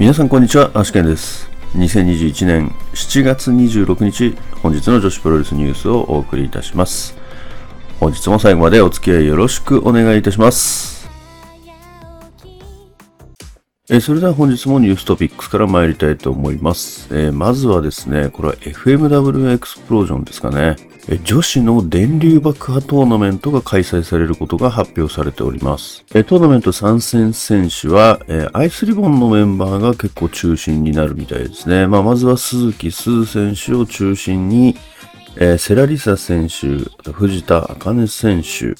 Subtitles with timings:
[0.00, 1.50] 皆さんこんにちは、アシケンです。
[1.74, 7.14] 2021年7月26日、本日の女子プロレスニュースをお送りいたします。
[7.98, 10.89] 本日も最後までお付き合いよろしくお願いいたします。
[13.92, 17.08] えーそれでは本日もニューストピックスから参りたいと思います。
[17.10, 20.76] えーまずはですね、これは FMW エクスプロージョンですかね。
[21.24, 26.04] 女子の電流爆破トーナメントが開催されることが発表されております。
[26.06, 28.20] トーナメント参戦選手は、
[28.52, 31.88] アイスリボンのメンバーが結構中心になるみたいですね。
[31.88, 34.76] まあ、まずは鈴木鈴選手を中心に、
[35.58, 38.76] セラリサ選手、藤田茜選手、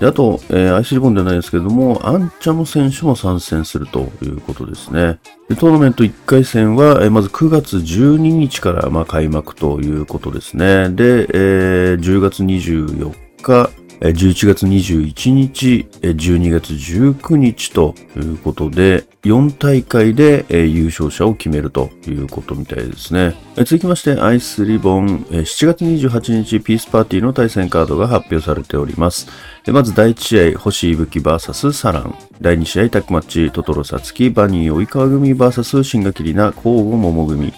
[0.00, 5.18] であと、えーアイスリボンではないですけれども、アンチャム選手も参戦するということですね。
[5.48, 10.90] でトーナメント1回戦は、えーまず9月12日から、まあ、開幕ということですね。
[10.90, 13.70] で、えー10月24日、
[14.00, 23.34] 11月21日、12月19日ということで、4大会で、優勝者を決めるということみたいですね。
[23.56, 29.26] 続きまして、アイスリボン、7月28日、ピースパーティーの対戦カードが発表されております。
[29.68, 32.16] でまず第1試合、星いぶき VS サラン。
[32.40, 37.52] 第2試合、タックマッチ、トトロサツキ、バニー及川組 VS シンガキリナ、交互桃組。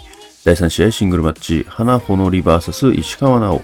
[0.45, 3.63] 第3試合、シングルマッチ、花ほのり VS 石川直。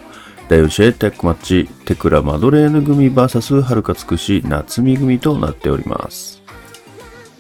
[0.48, 6.40] 第4試合、タックマッチ、テクラマドレーヌ組 VS はるかつくし、夏見組となっております。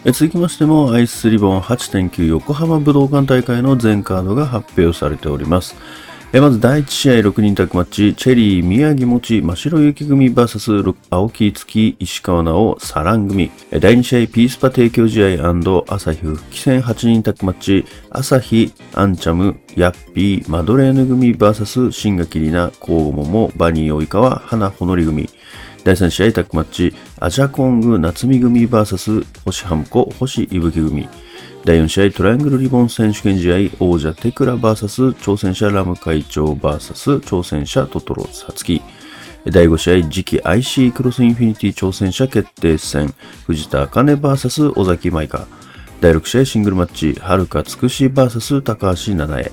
[0.06, 5.76] 続きましても、アイスリボン8.9横浜武道館大会の全カードが発表されております。
[6.32, 13.50] えまず第1試合6人タッグマッチ、チェリー、宮城持ち、真白雪組 VS 青木月、石川直、サラン組。
[13.70, 25.30] 第2試合、ピースパ提供試合朝日復帰戦8人タッグマッチ、朝日、アンチャム、ヤッピー、マドレーヌ組 VS シンガキリナ、コウモモ、バニー及川、花ほのり組。
[25.84, 31.08] 第3試合タッグマッチ、アジャコング夏見組 VS 星ハムコ星いぶき組。
[31.66, 38.80] 第4試合トライアングルリボン選手権試合王者テクラ VS 挑戦者ラム会長 VS 挑戦者トトロサツキ。
[39.44, 43.12] 第5試合次期 IC クロスインフィニティ挑戦者決定戦
[43.48, 45.48] 藤田茜 VS 尾崎舞香。
[46.00, 49.50] 第6試合シングルマッチはるかつくし VS 高橋七重。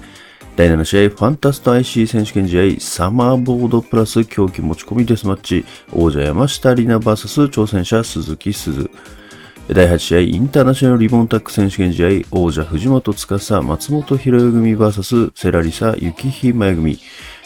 [0.56, 8.92] 第7試合、ファンタスト IC 選手権試合、サマーボードプラス狂気持ち込みデスマッチ、王者山下里奈 VS 挑戦者鈴木鈴。
[9.70, 17.00] 第8試合、インターナショナルリボンタック選手権試合、王者藤本司、松本博代組 VS セラリサ、雪日前組。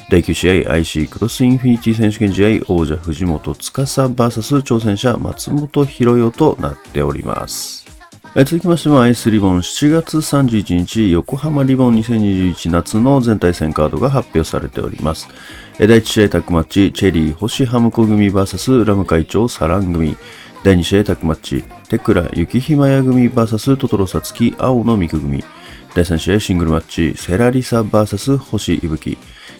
[0.09, 7.85] 第9試合、IC クロスインフィニティ選手権試合、王者藤本司 VS 挑戦者松本博代となっております。
[8.33, 15.27] 続きましても、アイスリボン7月31日、横浜リボン2021夏の全体戦カードが発表されております。
[15.77, 20.17] 第1試合タッグマッチ、チェリー星ハムコ組 VS ラム会長サラン組。
[20.63, 25.43] 第2試合タッグマッチ、テクラ雪ひまや組 VS トトロサツキ青のミク組。
[25.93, 29.17] 第3試合シングルマッチ、セラリサ VS 星いぶき。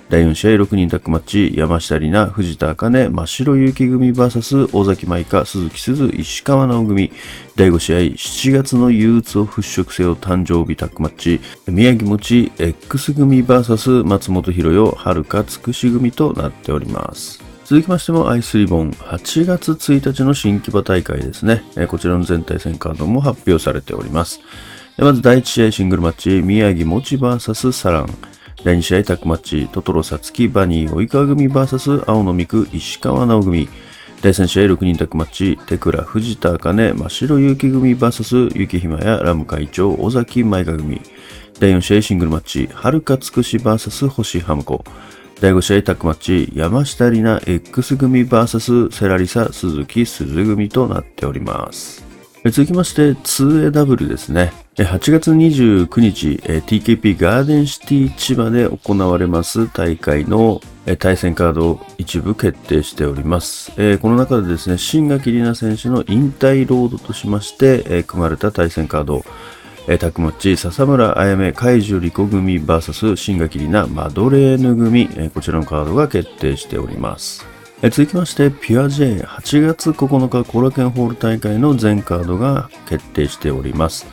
[0.10, 7.12] 第4試合6人タッグマッチ、山下里奈、藤田茜、真白雪組 VS 大崎舞香、鈴木鈴、石川直組。
[7.56, 17.47] 第5試合、7月の憂鬱を払拭せよ誕生日タッグマッチ、宮城持ち X 組 VS 松本博代、遥かつくし組となっております。
[17.70, 21.64] 続きましてもアイスリボン8月1日の新木場大会ですね。
[21.90, 24.40] こちらの全体戦カードも発表されております。
[24.98, 28.08] まず第1試合シングルマッチ、宮城持ち VS サラン。
[28.64, 33.68] 第2試合タッグマッチ、トトロサツキ、バニー、及川組 VS 青野美久、石川直組。
[34.22, 41.02] 第3試合6人タッグマッチ、テクラ、藤田茜、真白雪組 VS 雪ひまやラム会長、尾崎舞香組。
[41.60, 44.86] 第4試合シングルマッチ、はるかつくし VS 星ハムコ。
[45.40, 52.04] 第5試合タッグマッチ、山下里奈 X 組 VS セラリサ鈴木鈴組となっております。
[52.46, 54.52] 続きまして 2AW ですね。
[54.78, 60.60] 8月29日、TKP ガーデンシティ千葉で行われます大会の
[60.98, 63.72] 対戦カードを一部決定しております。
[64.00, 69.24] この中でですね、新垣里奈選手の引退ロードとしまして、組まれた対戦カード、
[69.90, 77.46] えータックマッチ、笹村あやめ、海樹リコ組 VS 新垣里奈、マドレーヌ組、えこちらのカードが決定しております。
[77.82, 84.06] え続きまして、ピュア J8 月9日コラケンホール大会の全カードが決定しております。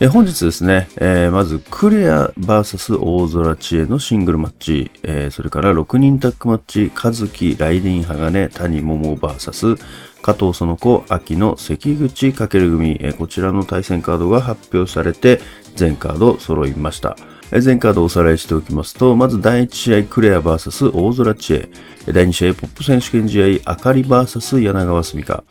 [0.00, 9.78] え本日ですね、えーまずクレア VS 大空知恵のシングルマッチ、えーそれから6人タッグマッチ、和樹、ライディン鋼、谷桃 VS
[10.22, 15.40] 加藤園子、秋の関口翔組、えーこちらの対戦カードが発表されて、
[15.76, 17.16] 全カード揃いました。
[17.50, 21.68] え全カードをおさらいしておきますと、まず第1試合クレア VS 大空知恵。
[22.06, 25.44] 第2試合ポップ選手権試合あかり VS 柳川澄香。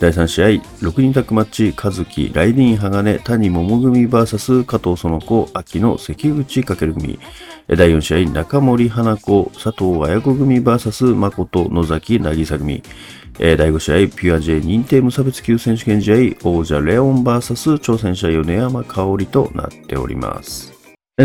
[0.00, 7.20] 第3試合6人タッグマッチ和樹、ライディン鋼、谷桃組 VS 加藤園子、秋の関口かける組。
[7.68, 12.82] 第4試合中森花子、佐藤綾子組 VS 誠野崎渚組。
[13.38, 20.73] 第5試合、ピュア J 認定無差別級選手権試合、王者レオン VS 挑戦者米山香織となっております。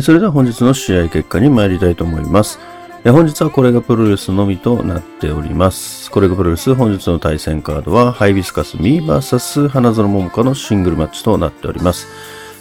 [0.03, 2.59] それでは本日の試合結果に参りたいと思います。
[3.05, 6.11] 本日はこれがプロレスのみとなっております。
[6.11, 12.05] これがプロレス本日の対戦カードはハイビスカスミー VS 花園桃香のシングルマッチとなっております。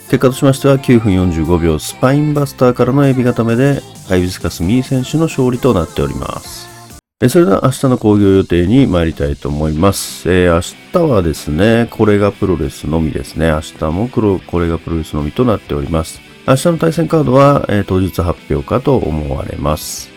[0.05, 6.67] 結果としましては9分45秒スパインバスターからのエビ固めでハイビスカスミー選手の勝利となっております。
[7.29, 10.33] それでは明日の興行予定に参りたいと思います。
[10.33, 13.51] えー、明日はですね、これがプロレスのみですね。
[13.51, 16.27] 明日もこれがプロレスのみとなっております。
[16.49, 20.09] 明日の対戦カードは、えー、当日発表かと思われます。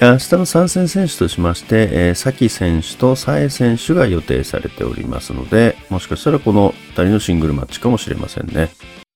[0.00, 8.70] 明日の参戦選手としまして、えー、サキ選手とサエ選手が予定されておりますので、もしかしたらこの2人のシングルマッチかもしれませんね。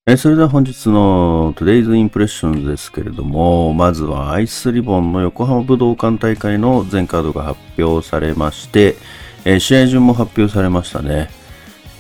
[0.09, 8.97] えー、それでは本日の Today's Impressions ですけれども、まずはアイスリボンの横浜武道館大会の全カードが発表されまして、
[9.45, 11.44] えー、試合順も発表されましたね。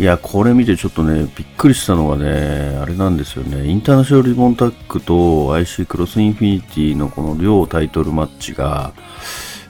[0.00, 8.92] いや、これ見てちょっとね、びっくりしたのがね、あれなんですよね、インターナショナルリボンタックと IC クロスインフィニティのこの両タイトルマッチが、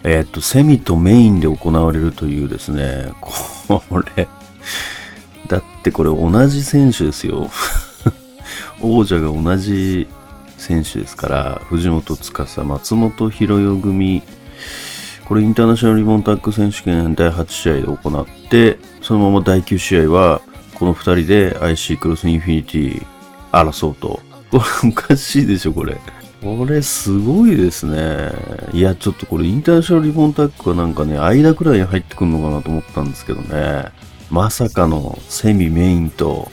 [0.02, 3.12] え、っと、セミとメインで行われるというですね、
[3.68, 3.82] こ
[4.16, 4.26] れ、
[5.46, 7.50] だってこれ同じ選手ですよ。
[8.80, 10.08] 王者が同じ
[10.56, 14.22] 選手ですから、藤本司、松本博代組、
[15.26, 20.40] これインターナショナルリボンタック選手権第8試合で行って、そのまま第9試合は、
[20.74, 23.06] この2人で IC クロスインフィニティ
[23.52, 24.18] 争うと。
[24.50, 25.98] これおかしいでしょ、これ。
[26.42, 28.30] これすごいですね。
[28.72, 33.92] いや、ちょっとこれインターナショナルリボンタックはなんかね、間くらいに入ってくるのかなと思ったんですけどね。
[34.30, 36.50] まさかのセミメインと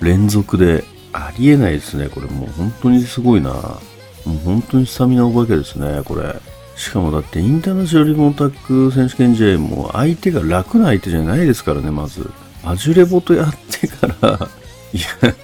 [0.00, 2.08] 連続でありえないですね。
[2.08, 3.50] これもう本当にすごいな。
[3.50, 6.34] もう本当にスタミナお化けですね、これ。
[6.76, 12.30] しかもだってインターナショナルリモンタック選手権試合も相手が楽な相手じゃないですからね、まず。
[12.64, 14.48] アジュレボとやってから
[14.92, 15.34] いや、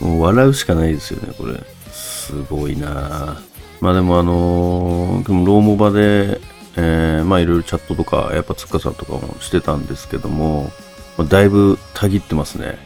[0.00, 1.54] もう笑うしかないですよね、これ。
[1.90, 3.40] すごいな
[3.80, 6.40] まあでもあのー、ローモバで、
[6.76, 10.70] えー、まあいろいろチャットとか、やっぱつっかさんとかもしてたんですけども、
[11.18, 12.78] まあ、だいぶたぎってますね。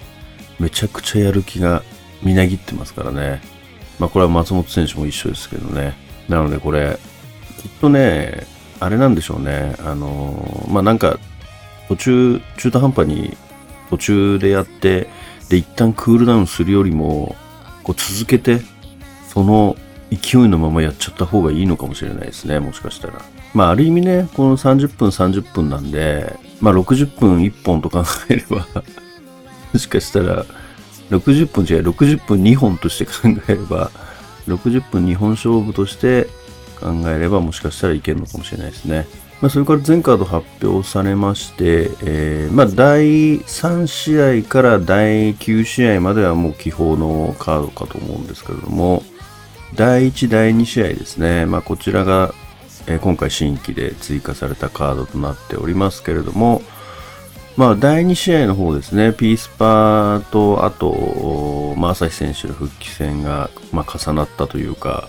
[0.58, 1.82] めちゃくちゃやる気が
[2.22, 3.42] みなぎってますからね。
[3.99, 5.94] まあこれは松本選手も一緒ですけどね。
[6.28, 6.99] なのでこれ、
[7.66, 8.46] きっとね、
[8.78, 9.74] あれなんでしょうね。
[9.80, 11.18] あの、まあ、なんか、
[11.88, 13.36] 途中、中途半端に
[13.90, 15.08] 途中でやって、
[15.48, 17.34] で、一旦クールダウンするよりも、
[17.82, 18.60] こう続けて、
[19.28, 19.76] その
[20.10, 22.60] 勢いのままやっちゃった方がいいのかもしれないですね。
[22.60, 23.14] もしかしたら。
[23.52, 28.66] まあ、ある意味ね、この30分30分なんで、まあ、60分1本と考えれば
[29.72, 30.44] もしかしたら、
[31.10, 33.12] 60分違う、60分2本として考
[33.48, 33.90] えれば、
[34.46, 36.28] 60分2本勝負として
[36.76, 39.06] 考えればもしかしたらいけるのかもしれないですね。
[39.40, 49.02] まあ、それから全カード発表されまして、えー、まあ、第3試合から第9試合まではもう基本のカードかと思うんですけれども、
[49.75, 51.44] 第1、第2試合ですね。
[51.44, 52.32] まあ、こちらが、
[52.87, 56.62] え、今回新規で追加されたカードとなっておりますけれども、
[57.58, 65.09] まあ、第2試合の方ですね、ピースパーと、あと、まあ、朝日選手の復帰戦が、まあ、重なったというか、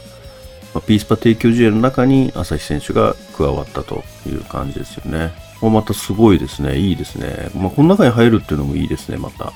[0.78, 5.32] まあ、ピースパ提供試合の中に朝日選手が加わったという感じですよね。
[5.60, 6.78] ままたすごいですね。
[6.78, 7.50] いいですね。
[7.56, 9.52] まあ、この中に入るっていうのもいいですね、また。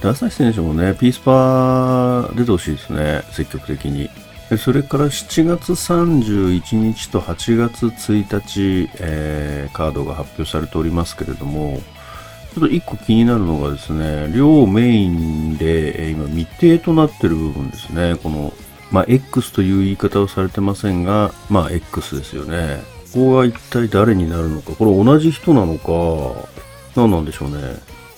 [0.00, 3.24] で朝日選手もね、ピースパ出てほしいですね。
[3.30, 4.08] 積極的に。
[4.56, 11.82] それから7月31日と8月1日、えー、カードが発表されておりますけれども、
[12.54, 18.16] ちょっと1個気になるのがですね、両メインで、え、今未定となっている部分ですね。
[18.22, 18.54] この
[18.94, 22.80] まあ、X という言い方をされてませんが、まあ、X ですよね。
[23.12, 26.48] ここが一体誰になるのか、これ同じ人なのか、
[26.94, 27.56] 何なんでしょうね。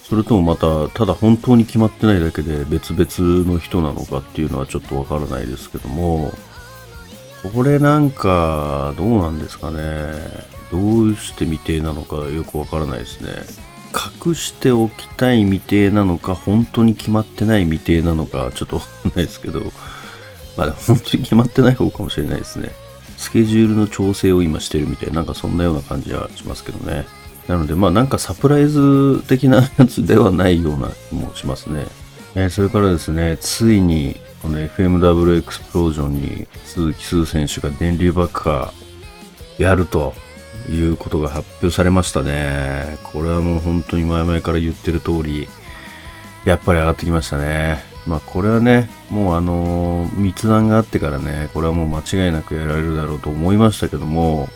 [0.06, 6.34] それともまた、ただ本当に決まってないだけで別々の人なのかっていうのはちょっとわからないですけども、
[7.54, 9.80] これなんか、どうなんですかね。
[10.70, 13.30] どうして未定なのかよくわからないですね。
[14.26, 19.72] 隠しておきたい未定なのか、本当に決まってない未定なのか、ちょっとわかんないですけど、
[20.56, 22.70] まあ、本当に決まってない方かもしれないですね。
[23.16, 27.06] スケジュールの調整を今してるみたいな、なんかそんなような感じはしますけどね。
[27.48, 31.86] なので、まあなんかサプライズ的なやつではないような気もしますね。
[32.34, 38.72] えー、それからですね、ついにこの FMW エクスプロージョンに鈴木鈴選手が電流爆破
[39.58, 40.12] やると
[40.68, 42.98] いうことが発表されましたね。
[43.04, 45.48] これはもう本当に前々から言ってる通り、
[46.44, 47.95] やっぱり上がってきましたね。
[48.06, 54.48] まあこれはね、もうあのー、密談があってからね、これはもう間違いなくやられるだろうと思いましたけども、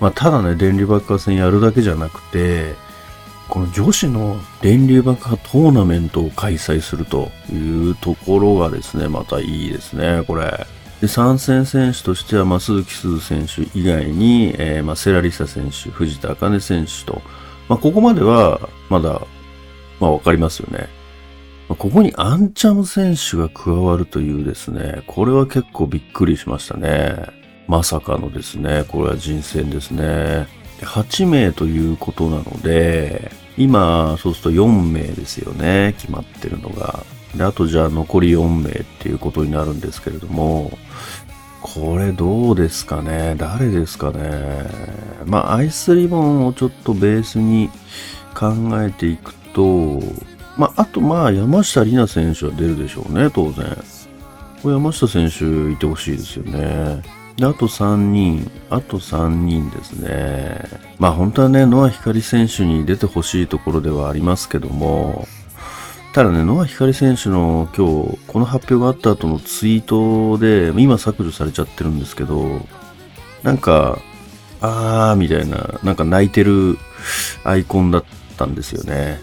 [0.00, 2.74] まあただね、電流爆破戦やるだけじゃなくて、
[3.48, 10.66] この女子の電流爆破トーナメントを開催するというところがですね、またいいですね、これ。
[11.00, 17.20] で、参戦選手としては、まあ、鈴木鈴選手以外に、えー、まあ、セラリサ選手、藤田茜選手と、
[17.68, 19.20] まあ、ここまでは、まだ、
[20.00, 20.88] まあ、わかりますよね。
[21.68, 27.16] ここにアンチャム選手が加わるというですね、これは結構びっくりしましたね。
[27.66, 30.46] まさかのですね、これは人選ですね。
[30.82, 37.04] 8名ということなので、今、そうすると4名ですよね、決まってるのが。
[37.34, 40.76] で、あとじゃあ残り4名っていうことになるんですけれども、
[41.62, 44.68] これどうですかね誰ですかね
[45.24, 47.70] まあ、アイスリボンをちょっとベースに
[48.34, 48.52] 考
[48.82, 49.98] えていくと、
[50.56, 53.76] まあ、あとまあ、山下里奈選手は出るでしょうね、当然。
[54.62, 57.02] これ山下選手いてほしいですよね。
[57.36, 60.60] で、あと3人、あと3人ですね。
[60.98, 65.26] まあ本当はね、ノア光選手に出てほしいところではありますけども、
[66.12, 72.64] ただね、ノア光選手の今日、この発表があった後のツイートで、今削除されちゃってるんですけど、
[73.42, 73.98] なんか、
[74.60, 76.78] あーみたいな、なんか泣いてる
[77.42, 78.04] アイコンだっ
[78.36, 79.20] たんですよね。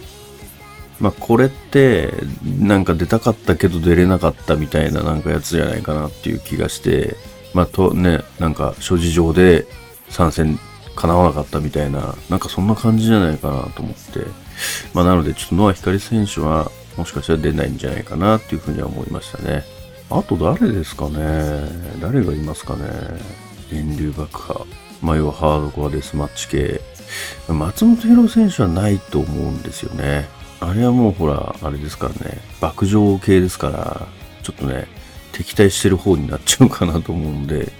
[1.02, 2.14] まあこれって、
[2.60, 7.16] なんか出たかったけど出れなかったみたいななんかやつじゃないかなっていう気がして、
[7.54, 9.66] まあとね、なんか諸事情で
[10.10, 10.60] 参戦
[10.96, 14.26] 叶わなかったみたいな、なんかそんな感じじゃないかなと思って。
[14.94, 19.64] まあなのでちょっとノア光選手はもしかしたら出ないんじゃないかなっていうふうには思いましたね。
[20.12, 21.18] あと誰ですかね？
[22.00, 22.84] 誰がいますかね？
[23.72, 24.66] 電流爆破。
[25.02, 26.82] まあ要はハードコアデスマッチ系。
[27.48, 30.28] 松本博選手はないと思うんですよね。
[30.60, 32.40] あれはもうほら、あれですからね。
[32.60, 34.08] 爆上系ですから、
[34.44, 34.88] ちょっとね、
[35.32, 37.72] 敵対してる方になっちゃうかなと思うんで、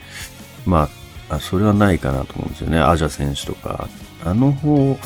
[0.66, 0.90] ま
[1.30, 2.80] あ、それはないかなと思うんですよね。
[2.80, 3.88] アジャ選手とか。
[4.24, 4.98] あの方、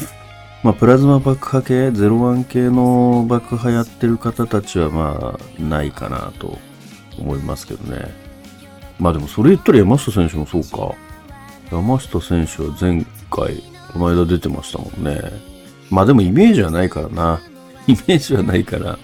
[0.63, 6.57] まあ、プラズマ爆破系、01系の爆破やってる方たちはまあ、ないかなと
[7.19, 8.11] 思いますけどね。
[8.99, 10.95] まあでもそれ言ったら山下選手もそうか。
[11.71, 13.61] 山下選手は前回、
[13.95, 15.21] この間出てましたもんね。
[15.89, 17.39] まあでもイメージはないからな。
[17.87, 18.99] イメージはないから、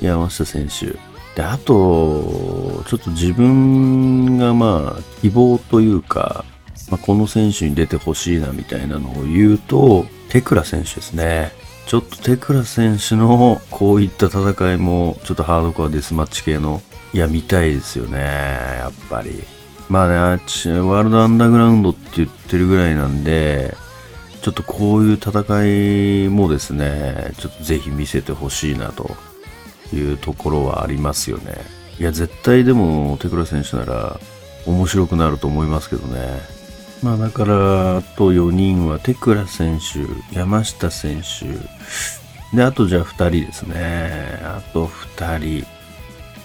[0.00, 0.86] 山下選手。
[1.34, 6.46] で、あと、ちょっと自分がまあ、希望というか、
[6.90, 11.52] まあ、この選手に出てほしいなみたいなのを言うと、テクラ選手ですね。
[11.86, 16.80] ちょっとテクラ選手のこういった戦いも、ちょっとハードコアデスマッチ系の、
[17.12, 18.18] いや、見たいですよね。
[18.18, 19.42] やっぱり。
[19.90, 23.76] まあね、あっちワールドアンダーグラウンドって言ってるぐらいなんで、
[24.46, 25.30] ちょっとこういう戦
[26.26, 29.16] いもですね、ちょっとぜひ見せてほしいなと
[29.92, 31.56] いうところはありますよね。
[31.98, 34.20] いや、絶対でも、テクラ選手なら
[34.64, 36.40] 面白くなると思いますけどね。
[37.02, 44.38] まあだから、あと4人は、テクラ選手、山下選手、で、あとじゃあ2人ですね。
[44.44, 45.64] あと2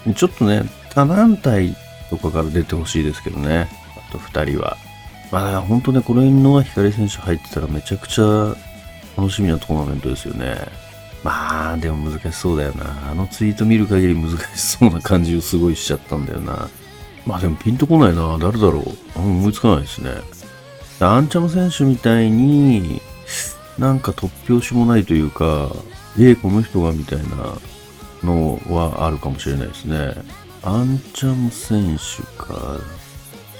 [0.07, 0.13] 人。
[0.15, 1.75] ちょっとね、他団体
[2.09, 3.69] とかから出てほしいですけどね。
[3.95, 4.75] あと2人は。
[5.31, 8.55] まあ本当ね、これに野川光選手入ってたらめちゃくちゃ
[9.17, 10.55] 楽しみなトーナメントですよね。
[11.23, 13.11] まあ、でも難しそうだよな。
[13.11, 16.69] あのツイート見る限り難しそうな感じをすごいしちゃったんだよな。
[17.25, 18.37] まあでもピンとこないな。
[18.39, 19.19] 誰だろう。
[19.19, 20.11] 思いつかないですね。
[20.99, 23.01] アンチャム選手みたいに、
[23.77, 25.71] なんか突拍子もないというか、
[26.19, 27.55] えこの人がみたいな
[28.23, 30.13] のはあるかもしれないですね。
[30.63, 32.79] アンチャム選手か。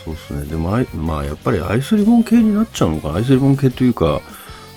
[0.04, 0.46] そうですね。
[0.46, 3.16] でもあ、まあ、やっぱりアイスリボン系になっちゃうのかな。
[3.16, 4.22] アイスリボン系というか、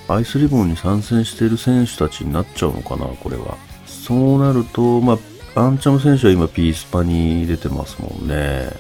[0.08, 3.56] アイスリボンに参戦している選手たちになっちゃうのかな、これは。
[3.86, 5.18] そうなると、ま
[5.54, 8.70] あ、アンチャム選手は今ピースパに出てますもんね。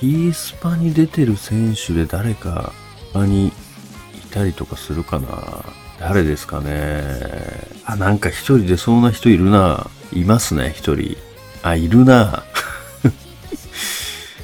[0.00, 2.72] ピースパに出てる選手で誰か
[3.12, 3.52] 他にい
[4.30, 5.28] たりとかするかな
[5.98, 7.02] 誰ですかね
[7.84, 9.90] あ、なんか一人出そうな人いるな。
[10.12, 11.18] いますね、一人。
[11.62, 12.44] あ、いるな。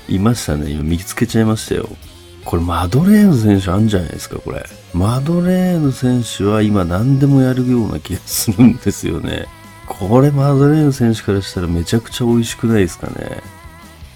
[0.09, 0.71] いましたね。
[0.71, 1.89] 今見つけちゃいましたよ。
[2.45, 4.65] これマドレーヌ選手あるんじゃないですか、これ。
[4.95, 9.47] マドレーヌ選手は今何でもやるような気がするんですよね。
[9.87, 13.43] これマドレーヌ選手からしたらめちゃくちゃ美味しくないですかね。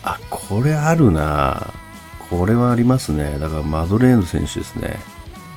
[0.03, 1.73] あ、これあるな
[2.31, 3.39] これはありますね。
[3.39, 5.01] だからマドレーヌ選手ですね。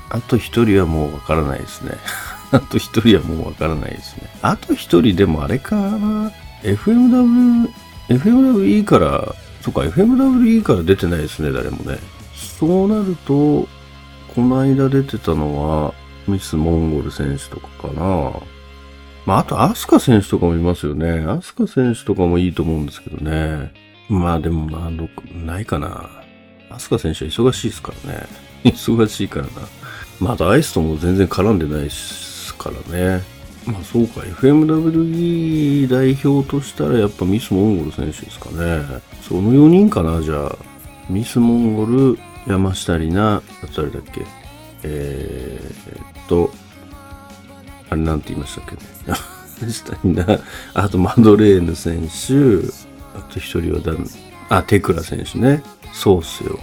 [0.10, 1.92] あと一人はもうわからないですね。
[2.52, 4.30] あと一人はもうわからないですね。
[4.42, 6.32] あと一人でもあれかな、
[6.64, 7.70] FMW
[8.10, 11.98] FMWE から、そっか、FMWE から出てないですね、誰もね。
[12.34, 13.66] そうなると、
[14.36, 15.94] この間出てたのは、
[16.28, 18.34] ミス・モンゴル選手とかかな。
[19.26, 21.22] まあ、あと、アスカ選手とかもいますよね。
[21.22, 23.72] アスカ選手とかもいいと思うんですけどね。
[24.10, 24.92] まあ、でも、まあ、
[25.34, 26.10] ないかな。
[26.70, 28.28] アスカ選手は忙しいですからね。
[28.66, 29.52] 忙しいからな。
[30.20, 33.24] まあ、あと、アイスとも全然絡んでないですからね。
[33.66, 34.22] まあ、そうか。
[34.22, 38.84] FMWE 代表としたら、やっぱミス・モンゴル選手ですかね。
[39.22, 40.58] その4人かな、じゃあ。
[41.10, 42.18] ミス・モンゴル、
[42.48, 44.26] 山下里奈、あと誰だっけ
[44.84, 46.52] えーっと、
[47.90, 48.82] あれなんて言いましたっけね。
[49.60, 50.44] 山下里奈、
[50.74, 52.68] あとマドレーヌ選手、
[53.18, 53.98] あと一人は誰
[54.50, 55.64] あ、テクラ選手ね。
[55.94, 56.60] そうっすよ。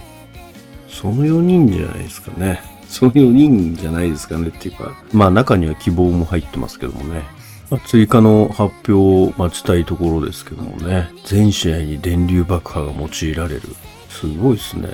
[0.87, 2.61] その4人じゃないですかね。
[2.91, 7.23] その4人じゃないですかねっていうか、まあ中には希望も入ってますけどもね。
[7.69, 11.09] まあ、追加の発表を待ちたいところですけどもね。
[11.25, 13.61] 全試合に電流爆破が用いられる。
[14.09, 14.89] すごいですね。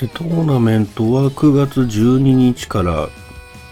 [0.00, 3.08] で、トーナメントは9月12日から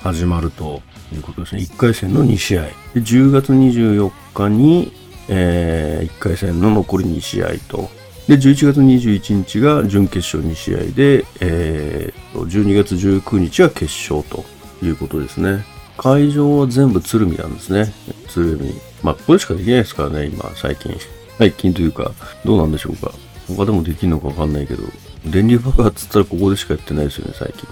[0.03, 0.81] 始まると
[1.13, 1.63] いうことですね。
[1.63, 2.63] 1回戦の2試合。
[2.63, 4.93] で、10月24日に、
[5.29, 7.91] えー1回戦の残り2試合と。
[8.29, 14.45] で、11月21日が準決勝2試合で、えー、12月19日は決勝と
[14.85, 15.65] いうことですね。
[15.97, 17.93] 会場は全部鶴見なんですね。
[18.29, 18.75] 鶴見。
[19.03, 20.95] まあ、ここでしかできないですからね、今、最近。
[21.39, 22.13] 最近というか、
[22.45, 23.13] どうなんでしょうか。
[23.49, 24.83] 他でもできるのかわかんないけど、
[25.25, 27.67] 電流爆発っつったらここでしかやってないですよね、最近。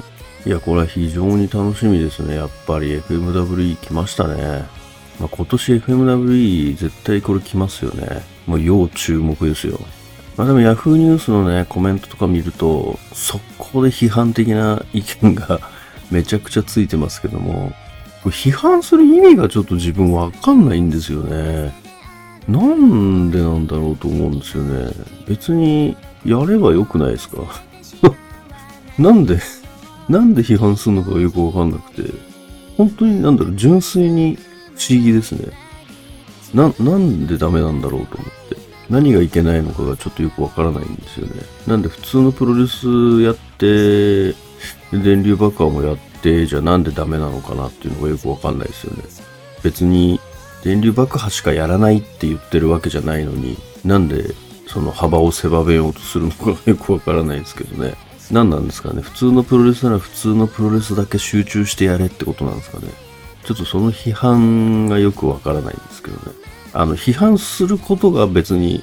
[0.47, 2.37] いや、これは非常に楽しみですね。
[2.37, 4.65] やっぱり FMWE 来ましたね。
[5.21, 8.23] まあ、今年 FMWE 絶対これ来ますよね。
[8.47, 9.79] もう要注目ですよ。
[10.37, 15.61] まあでも Yahoo ニュースのね、コメントとか見ると、速攻で批判的な意見が
[16.11, 17.73] めちゃくちゃついてますけども、
[18.23, 21.75] これ批判する意味がちょっと自分わかんないんですよね。
[22.49, 24.91] なんでなんだろうと思うんですよね。
[25.27, 27.39] 別にやればよくないですか？
[28.99, 29.39] なんで、
[30.09, 32.13] なんで批判するのかよくわかんなくて、
[32.77, 34.37] 本当になんだろう、純粋に
[34.77, 35.47] 不思議ですね。
[36.55, 38.57] な、なんでダメなんだろうと思って。
[38.91, 41.43] 何がいけないのかがちょっとよくわからないんですよね。
[41.67, 44.35] なんで普通のプロレスやって、
[44.93, 49.03] 電流爆破もやって、じゃあなんでダメなのかなっていうのがよくわかんないですよね。
[49.63, 50.21] 別に
[50.63, 54.35] 電流爆破しかやらないって言ってるわけじゃないのに、なんで
[54.69, 57.95] その幅を狭めようとするのかがよくわからないですけどね。
[58.31, 59.03] 何なんですかね。
[59.03, 62.89] 普通のプロレスなら普通のプロレスだけ集中してやれってことなんですかね。
[63.45, 66.37] ちょっとその批判がよくわからないんですけどね。
[66.77, 68.83] あの、批判することが別に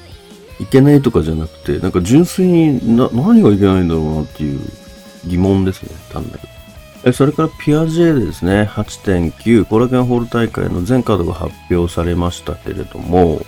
[0.60, 4.60] いけないとかじゃなくて、なんか純粋にな何がいけないんだろうなっていう
[5.26, 6.36] 疑問ですね、単な
[7.04, 7.12] る。
[7.12, 13.42] それからピア J でですね、8.9コラケンホール大会の全カードが発表されましたけれども、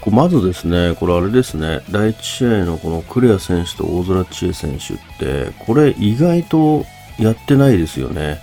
[0.00, 6.84] こうまずですね、これあれですね、第1試合のこのクレア選手と大空知恵選手って、これ意外と
[7.18, 8.38] やってないですよね。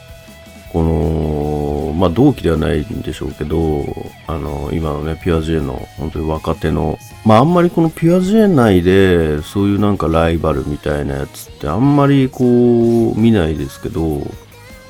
[0.74, 0.92] この、
[2.02, 3.86] まあ、同期ではないんでしょうけど、
[4.26, 14.18] あの、今のね、ピュア J の本当に若手の、まあ、あんまりこのピュア J 内で、そういうなんかライバルみたいなやつってあんまりこう、見ないですけど、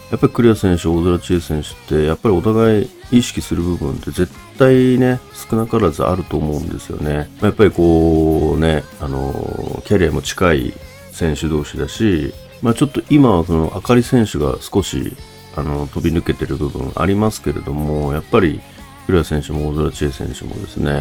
[0.10, 7.30] やっぱりクリア選手、大空知恵選手って、やっぱりお互い意識する部分って絶対ね、少なからずあると思うんですよね。
[7.42, 10.74] やっぱりこうね、あの、キャリアも近い
[11.12, 15.14] 選手同士だし、まあちょっと今はその、あかり選手が少し、
[15.56, 18.62] あの、飛び抜けてる部分ありますけれども、やっぱり、
[19.06, 20.92] クリア選手も大空知恵選手もですね、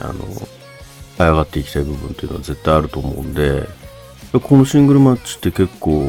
[0.00, 0.24] あの、
[1.18, 3.68] 上がっていきたい部分っていうのは絶対あると思うんで、
[4.32, 6.02] このシングルマッチって結構、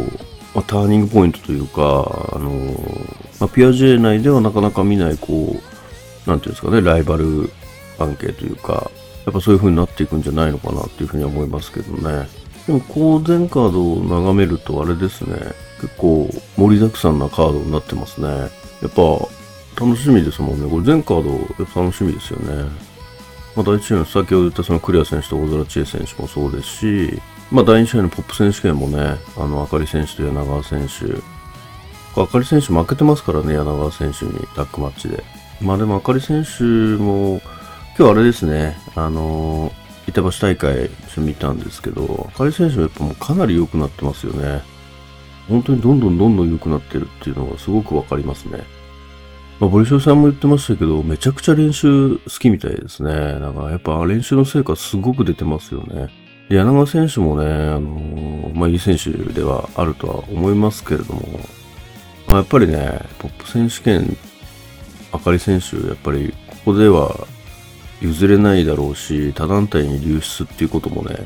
[0.54, 2.52] まあ、ターニングポイントというか、あの、
[3.40, 5.56] まあ、ピア J 内ではなかなか見ない、こ
[6.26, 7.50] う、なんていうんですかね、ライバル
[7.98, 8.92] 関係というか、
[9.26, 12.28] やっぱそういう風になっていくんじゃないのかなっていうふうには思いますけどね。
[12.68, 15.36] でも、こう、全カードを眺めるとあれですね、
[15.82, 18.28] 結構盛りだくさんなカードになってますね。
[18.30, 19.02] やっぱ、
[19.84, 20.70] 楽しみですもんね。
[20.70, 22.70] これ全カード、やっぱ楽しみですよね。
[23.56, 35.24] まあ、第1試合の先ほど言ったそのクリア選手と大空知恵選手もそうですし、まあ、第2試合のポップ選手権もね、あの、あかり選手と柳川選手、あかり選手負けてますからね、柳川選手にタッグマッチで。
[35.62, 37.41] まあでもあかり選手も、
[37.98, 39.72] 今日あれですね、あの、
[40.08, 44.62] 板橋大会一緒に見たんですけど、あかり選手もやっぱもうかなり良くなってますよね。
[45.52, 48.64] 本当にどんどんどんどん良くなってるっていうのがすごくわかりますね。
[49.60, 53.14] まあ、ボリショさんも言ってましたけど、めちゃくちゃ練習好きみたいですね。
[53.14, 56.10] なんかやっぱ練習の成果すごく出てますよね。
[56.50, 61.22] 柳川選手もね、あのーまあ、いい選手ではあるとは思いますけれども、
[62.28, 64.18] まあ、やっぱりね、ポップ選手権、
[65.12, 67.28] あかり選手、やっぱりここでは
[68.02, 71.18] 譲れないだろうし、他団体に流出っていうこともね、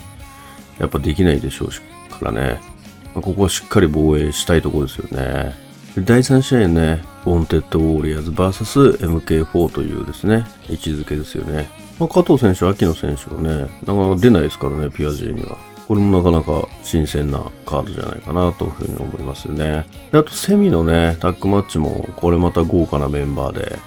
[0.78, 1.70] やっぱできないでしょう
[2.14, 2.75] からね。
[3.15, 5.56] ま、ここはしっかり防衛したいところですよね。
[5.97, 11.69] 第3試合ね、 Wanted Warriors VS MK4 というですね、位置づけですよね。
[11.97, 15.58] まあ、加藤選手、秋野選手がね、なかなか出ないですからね、 PURE-J には。
[15.88, 19.86] これもなかなか新鮮なカードじゃないかなというふうに思いますよね。
[20.12, 23.78] であと、セミのね、タッグマッチも、これまた豪華なメンバーで、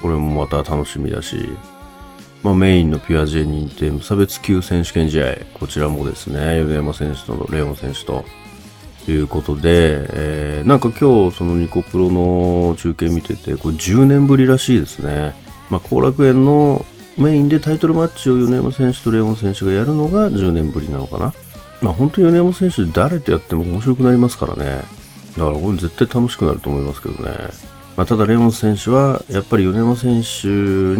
[0.00, 1.50] これもまた楽しみだし、
[2.42, 8.24] まあ、メインのピュア J 認定無差別級選手権試合、こちらもですね、米山選手とレオン選手と、
[9.06, 15.32] ということで、えー、なんか今日そのニコプロの中継見てて、これ10年ぶりらしいですね。
[15.70, 16.84] まあ、後楽園の
[17.16, 21.32] メインでタイトルマッチを米山選手とレオン選手がやるのが10年ぶりなのかな。
[21.80, 24.82] まあ本当に米山選手誰とやっても面白くなりますからね。
[25.38, 27.30] だからこれ絶対楽しくなると思いますけどね。
[27.96, 30.48] まあ、ただレオン選手はやっぱり米山選手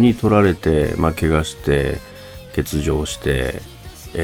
[0.01, 1.97] に取られて、まあ、怪我して、
[2.55, 3.61] 欠場して、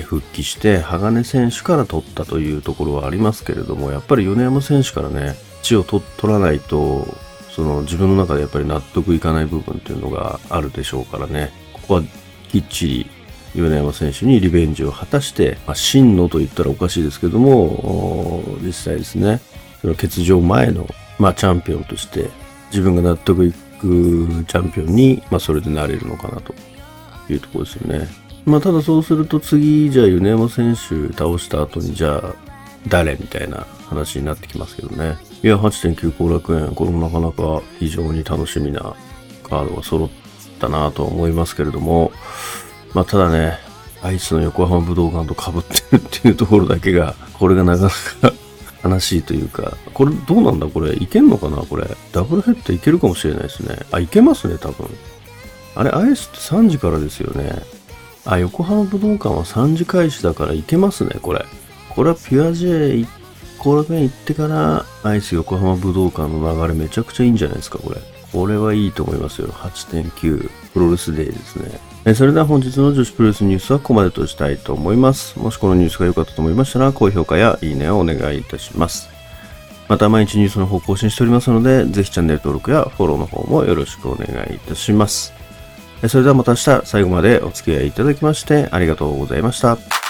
[0.01, 7.07] 復帰して鋼選手から取ったというところはありますけれどもやっぱり米山選手からね血を取らないと
[7.49, 12.03] その自分の中でやっぱり納得いかない部分っていうのがあるでしょうからねここは
[12.49, 13.09] きっちり
[13.55, 19.39] 米山選手にリベンジを果たして、まあ、真のと言ったらおかしいですけども実際ですね
[19.81, 20.87] その欠場前の、
[21.19, 22.29] まあ、チャンピオンとして
[22.71, 23.59] 自分が納得いく
[24.47, 26.55] チャンピオンに、まあ、それでなれるのかなと
[27.29, 28.22] いうところですよね。
[28.45, 32.35] まあ、ただそうすると次、じゃあ、米山選手倒した後に、じゃあ、
[32.87, 35.17] 誰みたいな話になってきますけどね。
[35.41, 38.95] いや、8.9後楽園、これもなかなか非常に楽しみな
[39.43, 40.09] カードが揃っ
[40.59, 42.11] たなと思いますけれども、
[42.93, 43.57] まあ、ただね、
[44.01, 48.33] アイスの横浜武道館と被ってるっていうところだけが、これがなかなか
[48.89, 50.67] 悲しいというか、これどうなんだ？
[50.67, 51.57] これ、いけんのかな？
[51.57, 51.87] これ。
[52.11, 53.77] ダブルヘッドいけるかもしれないですね。
[53.91, 54.89] あ、いけますね、多分。
[55.75, 57.63] あれ、アイスって3時からですよね。
[58.25, 61.45] あ、横浜武道館は3時開始だから行けますね、これ。
[61.89, 63.05] これはピュア J
[63.59, 67.99] 後楽園行ってから、アイス横浜武道館の流れめちゃくちゃいいんじゃないですか、これ。
[68.31, 69.47] これはいいと思いますよ。
[69.49, 71.79] 8.9プロレスデーですね。
[72.05, 75.39] えそれでは本日の女子プロレスニュースはここまでとしたいと思います。
[75.39, 79.07] もしこのニュースが良かったと思いましたら、高評価やいいねをお願いいたします。
[79.87, 85.42] また毎日ニュースの方更新しておりますので、ぜひチャンネル登録やフォローの方もよろしくお願いいたします。
[86.09, 90.02] それではまた明日最後までお付き合いいただきましてありがとうございました。